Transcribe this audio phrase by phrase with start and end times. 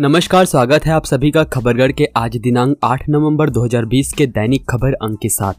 [0.00, 4.64] नमस्कार, स्वागत है आप सभी का खबरगढ़ के आज दिनांक 8 नवंबर 2020 के दैनिक
[4.70, 5.54] खबर अंक के साथ,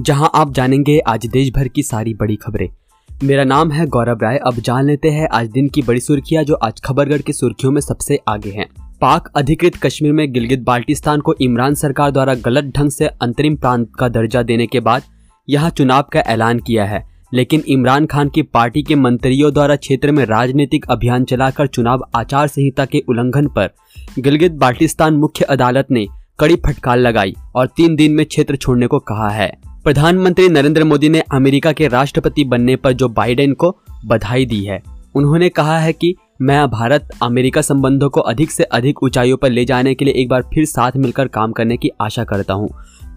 [0.00, 2.68] जहाँ आप जानेंगे आज देश भर की सारी बड़ी खबरें।
[3.08, 6.54] मेरा नाम है गौरव राय, अब जान लेते हैं आज दिन की बड़ी सुर्खियाँ जो
[6.54, 8.66] आज खबरगढ़ की सुर्खियों में सबसे आगे हैं।
[9.00, 13.88] पाक अधिकृत कश्मीर में गिलगित बाल्टिस्तान को इमरान सरकार द्वारा गलत ढंग से अंतरिम प्रांत
[13.98, 15.02] का दर्जा देने के बाद
[15.48, 20.12] यहाँ चुनाव का ऐलान किया है। लेकिन इमरान खान की पार्टी के मंत्रियों द्वारा क्षेत्र
[20.12, 23.70] में राजनीतिक अभियान चलाकर चुनाव आचार संहिता के उल्लंघन पर
[24.18, 26.06] गिलगित बाल्टिस्तान मुख्य अदालत ने
[26.38, 31.08] कड़ी फटकार लगाई और तीन दिन में क्षेत्र छोड़ने को कहा है प्रधानमंत्री नरेंद्र मोदी
[31.08, 33.76] ने अमेरिका के राष्ट्रपति बनने पर जो बाइडेन को
[34.06, 34.82] बधाई दी है,
[35.14, 39.64] उन्होंने कहा है कि मैं भारत अमेरिका संबंधों को अधिक से अधिक ऊंचाइयों पर ले
[39.64, 42.68] जाने के लिए एक बार फिर साथ मिलकर काम करने की आशा करता हूँ।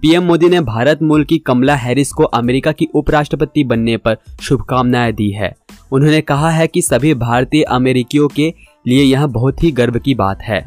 [0.04, 5.14] पीएम मोदी ने भारत मूल की कमला हैरिस को अमेरिका की उपराष्ट्रपति बनने पर शुभकामनाएँ
[5.14, 5.52] दी है।
[5.92, 8.54] उन्होंने कहा है कि सभी भारतीय अमेरिकियों के
[8.88, 10.60] लिए यह बहुत ही गर्व की बात है।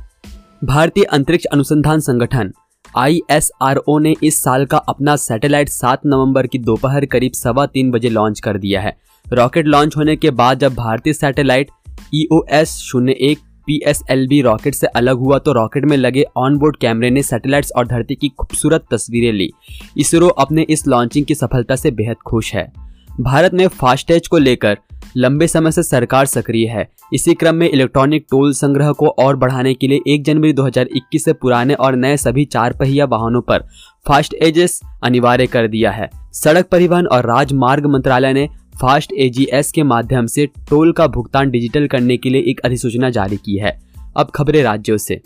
[0.65, 2.53] भारतीय अंतरिक्ष अनुसंधान संगठन
[2.97, 8.09] आईएसआरओ ने इस साल का अपना सैटेलाइट 7 नवंबर की दोपहर करीब सवा तीन बजे
[8.09, 11.71] लॉन्च कर दिया है। रॉकेट लॉन्च होने के बाद जब भारतीय सैटेलाइट
[12.15, 16.77] ई ओ एस शून्य एक पी रॉकेट से अलग हुआ तो रॉकेट में लगे ऑनबोर्ड
[16.77, 19.51] कैमरे ने सैटेलाइट्स और धरती की खूबसूरत तस्वीरें ली।
[19.97, 22.73] इसरो अपने इस लॉन्चिंग की सफलता से बेहद खुश है।
[23.21, 24.79] भारत में फास्टैग को लेकर
[25.17, 29.73] लंबे समय से सरकार सक्रिय है। इसी क्रम में इलेक्ट्रॉनिक टोल संग्रह को और बढ़ाने
[29.75, 33.65] के लिए 1 जनवरी 2021 से पुराने और नए सभी चार पहिया वाहनों पर
[34.07, 38.49] फास्ट एजेस अनिवार्य कर दिया है। सड़क परिवहन और राजमार्ग मंत्रालय ने
[38.83, 43.37] फास्ट एजीएस के माध्यम से टोल का भुगतान डिजिटल करने के लिए एक अधिसूचना जारी
[43.37, 43.81] की है।
[44.17, 45.21] अब खबरें राज्यों से।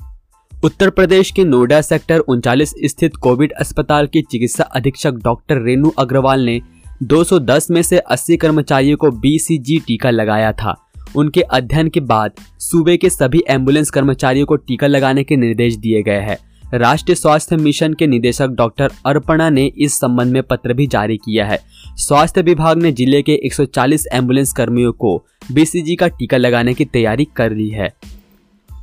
[0.65, 6.41] उत्तर प्रदेश के नोएडा सेक्टर उनचालीस स्थित कोविड अस्पताल के चिकित्सा अधीक्षक डॉक्टर रेणु अग्रवाल
[6.41, 6.61] ने
[7.03, 12.97] 210 में से 80 कर्मचारियों को बीसीजी टीका लगाया था। उनके अध्ययन के बाद सूबे
[12.97, 17.95] के सभी एंबुलेंस कर्मचारियों को टीका लगाने के निर्देश दिए गए हैं। राष्ट्रीय स्वास्थ्य मिशन
[17.95, 21.59] के निदेशक डॉक्टर अर्पणा ने इस संबंध में पत्र भी जारी किया है।
[21.97, 25.17] स्वास्थ्य विभाग ने ज़िले के 140 एंबुलेंस कर्मियों को
[25.53, 27.93] बीसीजी का टीका लगाने की तैयारी कर ली है।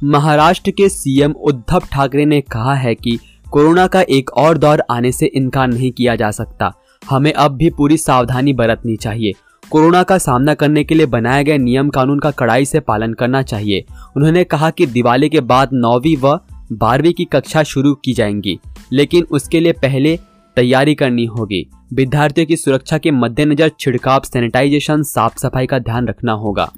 [0.03, 3.17] महाराष्ट्र के सीएम उद्धव ठाकरे ने कहा है कि
[3.51, 6.71] कोरोना का एक और दौर आने से इनकार नहीं किया जा सकता।
[7.09, 9.33] हमें अब भी पूरी सावधानी बरतनी चाहिए।
[9.71, 13.41] कोरोना का सामना करने के लिए बनाए गए नियम कानून का कड़ाई से पालन करना
[13.41, 13.85] चाहिए।
[14.17, 16.39] उन्होंने कहा कि दिवाली के बाद नौवीं व
[16.71, 18.59] बारहवीं की कक्षा शुरू की जाएँगी,
[18.91, 20.19] लेकिन उसके लिए पहले
[20.55, 26.31] तैयारी करनी होगी। विद्यार्थियों की सुरक्षा के मद्देनजर छिड़काव, सैनिटाइजेशन साफ़ सफ़ाई का ध्यान रखना
[26.31, 26.71] होगा।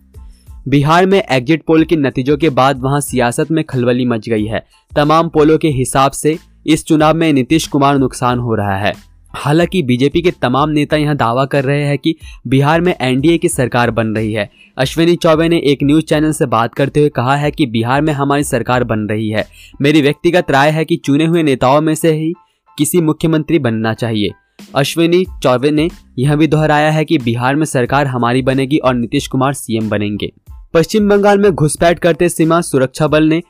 [0.68, 4.66] बिहार में एग्जिट पोल के नतीजों के बाद वहाँ सियासत में खलबली मच गई है।
[4.96, 9.84] तमाम पोलों के हिसाब से इस चुनाव में नीतीश कुमार नुकसान हो रहा है। हालाँकि
[9.84, 12.16] बीजेपी के तमाम नेता यहाँ दावा कर रहे हैं कि
[12.48, 16.46] बिहार में एनडीए की सरकार बन रही है। अश्विनी चौबे ने एक न्यूज़ चैनल से
[16.46, 19.48] बात करते हुए कहा है कि बिहार में हमारी सरकार बन रही है।
[19.82, 22.34] मेरी व्यक्तिगत राय है कि चुने हुए नेताओं में से ही
[22.78, 24.30] किसी मुख्यमंत्री बनना चाहिए।
[24.76, 25.90] अश्विनी चौबे ने
[26.20, 30.32] यह भी दोहराया है कि बिहार में सरकार हमारी बनेगी और नीतीश कुमार सीएम बनेंगे।
[30.74, 33.42] पश्चिम बंगाल में घुसपैठ करते सीमा सुरक्षा बल ने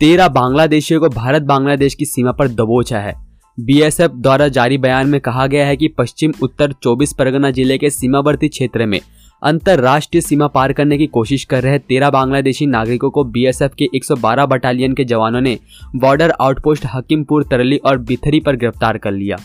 [0.00, 3.27] तेरह बांग्लादेशियों को भारत बांग्लादेश की सीमा पर दबोचा है।
[3.60, 7.90] बीएसएफ द्वारा जारी बयान में कहा गया है कि पश्चिम उत्तर 24 परगना ज़िले के
[7.90, 9.00] सीमावर्ती क्षेत्र में
[9.42, 14.46] अंतरराष्ट्रीय सीमा पार करने की कोशिश कर रहे तेरह बांग्लादेशी नागरिकों को बीएसएफ के 112
[14.46, 15.58] बटालियन के जवानों ने
[15.96, 19.36] बॉर्डर आउटपोस्ट हकीमपुर, तरली और बिथरी पर गिरफ़्तार कर लिया।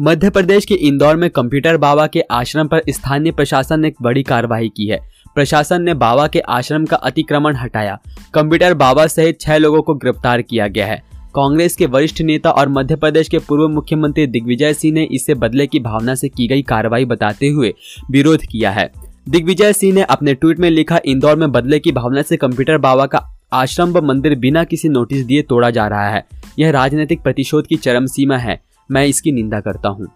[0.00, 4.68] मध्य प्रदेश के इंदौर में कंप्यूटर बाबा के आश्रम पर स्थानीय प्रशासन ने बड़ी कार्रवाई
[4.68, 5.00] की है।
[5.34, 7.98] प्रशासन ने बाबा के आश्रम का अतिक्रमण हटाया।
[8.34, 12.68] कंप्यूटर बाबा सहित छह लोगों को गिरफ़्तार किया गया है। कांग्रेस के वरिष्ठ नेता और
[12.68, 16.62] मध्य प्रदेश के पूर्व मुख्यमंत्री दिग्विजय सिंह ने इसे बदले की भावना से की गई
[16.62, 17.72] कार्रवाई बताते हुए
[18.10, 18.90] विरोध किया है।
[19.28, 23.06] दिग्विजय सिंह ने अपने ट्वीट में लिखा, इंदौर में बदले की भावना से कंप्यूटर बाबा
[23.06, 26.24] का आश्रम व मंदिर बिना किसी नोटिस दिए तोड़ा जा रहा है।
[26.58, 30.08] यह राजनीतिक प्रतिशोध की चरम सीमा है। मैं इसकी निंदा करता हूँ।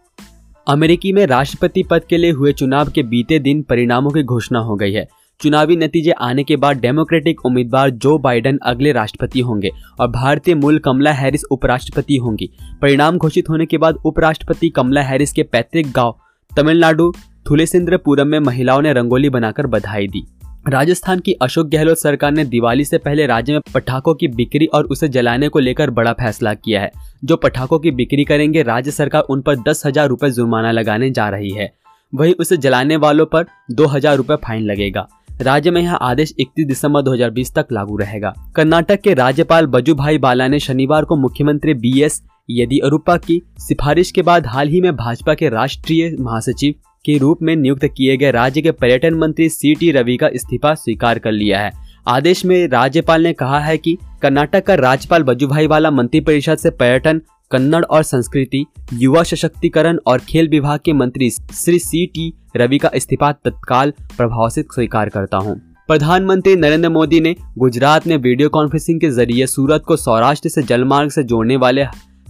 [0.69, 4.77] अमेरिकी में राष्ट्रपति पद के लिए हुए चुनाव के बीते दिन परिणामों की घोषणा हो
[4.77, 5.09] गई है।
[5.41, 9.71] चुनावी नतीजे आने के बाद डेमोक्रेटिक उम्मीदवार जो बाइडेन अगले राष्ट्रपति होंगे
[10.01, 12.49] और भारतीय मूल कमला हैरिस उपराष्ट्रपति होंगी।
[12.83, 16.15] परिणाम घोषित होने के बाद उपराष्ट्रपति कमला हैरिस के पैतृक गाँव
[16.51, 17.11] तमिलनाडु
[17.47, 20.25] थुलेसिंद्रपुरम में महिलाओं ने रंगोली बनाकर बधाई दी।
[20.69, 24.87] राजस्थान की अशोक गहलोत सरकार ने दिवाली से पहले राज्य में पटाखों की बिक्री और
[24.87, 26.91] उसे जलाने को लेकर बड़ा फैसला किया है।
[27.25, 31.29] जो पटाखों की बिक्री करेंगे, राज्य सरकार उन पर दस हज़ार रूपए जुर्माना लगाने जा
[31.29, 31.73] रही है।
[32.13, 35.07] वही उसे जलाने वालों पर दो हज़ार रूपए फाइन लगेगा।
[35.41, 40.49] राज्य में यह आदेश 31 दिसंबर 2020 तक लागू रहेगा। कर्नाटक के राज्यपाल बजूभाई बाला
[40.49, 45.35] ने शनिवार को मुख्यमंत्री बी एस येदियुरप्पा की सिफारिश के बाद हाल ही में भाजपा
[45.35, 46.75] के राष्ट्रीय महासचिव
[47.05, 50.75] के रूप में नियुक्त किए गए राज्य के पर्यटन मंत्री सी टी रवि का इस्तीफा
[50.75, 51.73] स्वीकार कर लिया है।
[52.09, 57.21] आदेश में राज्यपाल ने कहा है कि कर्नाटक का राज्यपाल बजूभाई वाला मंत्रिपरिषद से पर्यटन
[57.50, 62.91] कन्नड़ और संस्कृति, युवा सशक्तिकरण और खेल विभाग के मंत्री श्री सी टी रवि का
[62.95, 69.00] इस्तीफा तत्काल प्रभाव से स्वीकार करता हूँ। प्रधानमंत्री नरेंद्र मोदी ने गुजरात में वीडियो कॉन्फ्रेंसिंग
[69.00, 71.84] के ज़रिए सूरत को सौराष्ट्र से जलमार्ग से जोड़ने वाले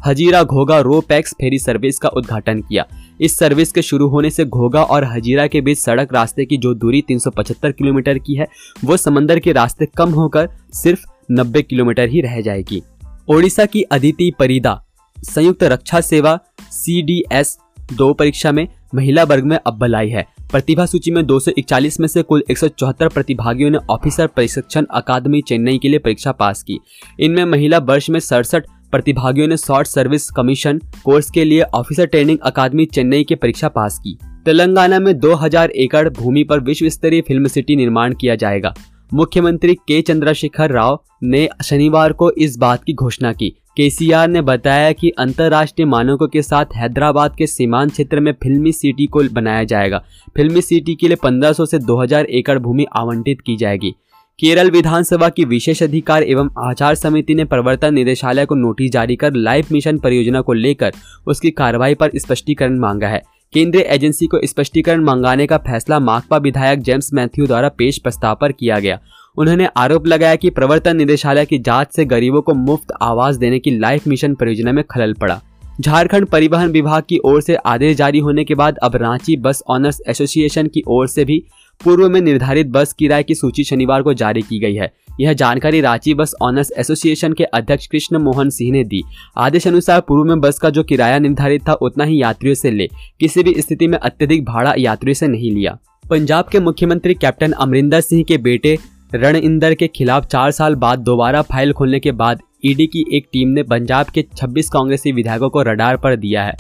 [0.06, 2.85] Hazira Ghogha ro pax ferry service का उद्घाटन किया।
[3.21, 6.75] इस सर्विस के शुरू होने से घोगा और हजीरा के बीच सड़क रास्ते की जो
[6.75, 8.47] दूरी 375 किलोमीटर की है,
[8.85, 12.82] वो समंदर के रास्ते कम होकर सिर्फ़ 90 किलोमीटर ही रह जाएगी।
[13.29, 14.82] ओडिशा की अदिति परिदा
[15.25, 16.38] संयुक्त रक्षा सेवा
[16.70, 17.59] सी डी एस
[17.93, 22.23] दो परीक्षा में महिला वर्ग में अव्वल आई है। प्रतिभा सूची में 241 में से
[22.23, 26.79] कुल एक सौ चौहत्तर प्रतिभागियों ने ऑफिसर प्रशिक्षण अकादमी चेन्नई के लिए परीक्षा पास की।
[27.20, 32.38] इनमें महिला वर्ष में सड़सठ प्रतिभागियों ने शॉर्ट सर्विस कमीशन कोर्स के लिए ऑफिसर ट्रेनिंग
[32.38, 37.49] अकादमी चेन्नई की परीक्षा पास की। तेलंगाना में 2000 एकड़ भूमि पर विश्व स्तरीय फ़िल्म
[37.49, 38.75] सिटी निर्माण किया जाएगा।
[39.15, 44.93] मुख्यमंत्री के चंद्रशेखर राव ने शनिवार को इस बात की घोषणा की। केसीआर ने बताया
[44.93, 50.05] कि अंतर्राष्ट्रीय मानकों के साथ हैदराबाद के सीमांत क्षेत्र में फिल्मी सिटी को बनाया जाएगा।
[50.37, 53.95] फिल्मी सिटी के लिए 1500 से 2000 एकड़ भूमि आवंटित की जाएगी।
[54.39, 59.33] केरल विधानसभा की विशेष अधिकार एवं आचार समिति ने प्रवर्तन निदेशालय को नोटिस जारी कर
[59.33, 60.93] लाइफ मिशन परियोजना को लेकर
[61.27, 63.23] उसकी कार्रवाई पर स्पष्टीकरण मांगा है।
[63.53, 68.53] केंद्रीय एजेंसी को स्पष्टीकरण मंगाने का फैसला माकपा विधायक जेम्स मैथ्यू द्वारा पेश प्रस्ताव पर
[68.53, 68.99] किया गया।
[69.37, 73.71] उन्होंने आरोप लगाया कि प्रवर्तन निदेशालय की जाँच से गरीबों को मुफ़्त आवास देने की
[73.71, 75.41] लाइफ मिशन परियोजना में खलल पड़ा।
[75.81, 80.00] झारखंड परिवहन विभाग की ओर से आदेश जारी होने के बाद अब रांची बस ऑनर्स
[80.09, 81.43] एसोसिएशन की ओर से भी
[81.81, 84.91] पूर्व में निर्धारित बस किराए की सूची शनिवार को जारी की गई है।
[85.21, 89.03] यह जानकारी रांची बस ऑनर्स एसोसिएशन के अध्यक्ष कृष्ण मोहन सिंह ने दी।
[89.37, 92.89] आदेश अनुसार पूर्व में बस का जो किराया निर्धारित था, उतना ही यात्रियों से ले।
[93.21, 98.01] किसी भी स्थिति में अत्यधिक भाड़ा यात्रियों से नहीं लिया। पंजाब के मुख्यमंत्री कैप्टन अमरिंदर
[98.01, 98.77] सिंह के बेटे
[99.15, 103.27] रण इंदर के खिलाफ चार साल बाद दोबारा फ़ाइल खोलने के बाद ईडी की एक
[103.33, 106.57] टीम ने पंजाब के 26 कांग्रेसी विधायकों को रडार पर दिया है,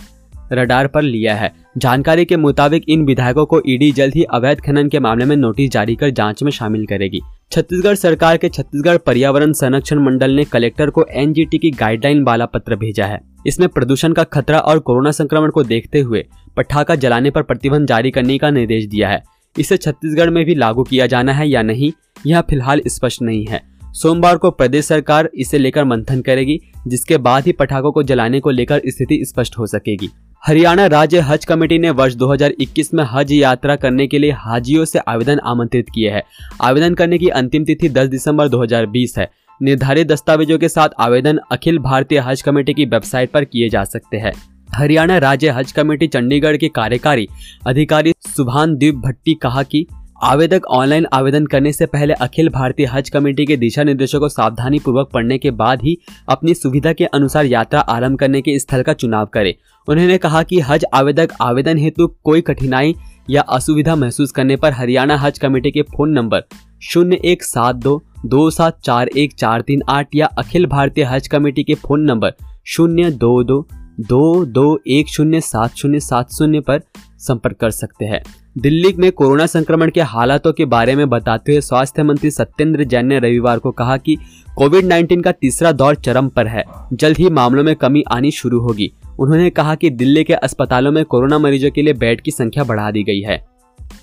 [0.52, 4.88] रडार पर लिया है। जानकारी के मुताबिक इन विधायकों को ईडी जल्द ही अवैध खनन
[4.88, 7.20] के मामले में नोटिस जारी कर जाँच में शामिल करेगी।
[7.52, 12.76] छत्तीसगढ़ सरकार के छत्तीसगढ़ पर्यावरण संरक्षण मंडल ने कलेक्टर को एनजीटी की गाइडलाइन वाला पत्र
[12.76, 16.24] भेजा है। इसमें प्रदूषण का खतरा और कोरोना संक्रमण को देखते हुए
[16.56, 19.22] पटाखा जलाने पर प्रतिबंध जारी करने का निर्देश दिया है।
[19.58, 21.92] इसे छत्तीसगढ़ में भी लागू किया जाना है या नहीं,
[22.26, 27.46] यह फ़िलहाल स्पष्ट नहीं है। सोमवार को प्रदेश सरकार इसे लेकर मंथन करेगी, जिसके बाद
[27.46, 30.08] ही पटाखों को जलाने को लेकर स्थिति स्पष्ट हो सकेगी।
[30.48, 34.98] हरियाणा राज्य हज कमेटी ने वर्ष 2021 में हज यात्रा करने के लिए हाजियों से
[34.98, 36.22] आवेदन आमंत्रित किए हैं।
[36.60, 39.28] आवेदन करने की अंतिम तिथि 10 दिसंबर 2020 है।
[39.62, 44.16] निर्धारित दस्तावेजों के साथ आवेदन अखिल भारतीय हज कमेटी की वेबसाइट पर किए जा सकते
[44.16, 44.32] हैं।
[44.74, 47.28] हरियाणा राज्य हज कमेटी चंडीगढ़ के कार्यकारी
[47.66, 49.86] अधिकारी सुभान दीप भट्टी कहा कि
[50.22, 54.78] आवेदक ऑनलाइन आवेदन करने से पहले अखिल भारतीय हज कमेटी के दिशा निर्देशों को सावधानी
[54.78, 55.96] पूर्वक पढ़ने के बाद ही
[56.28, 59.54] अपनी सुविधा के अनुसार यात्रा आरंभ करने के स्थल का चुनाव करें।
[59.88, 62.94] उन्होंने कहा कि हज आवेदक आवेदन हेतु कोई कठिनाई
[63.30, 66.42] या असुविधा महसूस करने पर हरियाणा हज कमेटी के फ़ोन नंबर
[66.82, 71.28] शून्य एक सात दो दो सात चार एक चार तीन आठ या अखिल भारतीय हज
[71.28, 72.32] कमेटी के फ़ोन नंबर
[72.66, 73.66] शून्य दो दो
[74.00, 76.80] दो दो एक शून्य सात शून्य सात शून्य पर
[77.18, 78.22] संपर्क कर सकते हैं।
[78.58, 83.06] दिल्ली में कोरोना संक्रमण के हालातों के बारे में बताते हुए स्वास्थ्य मंत्री सत्येंद्र जैन
[83.06, 84.16] ने रविवार को कहा कि
[84.56, 88.60] कोविड 19 का तीसरा दौर चरम पर है। जल्द ही मामलों में कमी आनी शुरू
[88.60, 92.64] होगी। उन्होंने कहा कि दिल्ली के अस्पतालों में कोरोना मरीजों के लिए बेड की संख्या
[92.64, 93.57] बढ़ा दी गई है।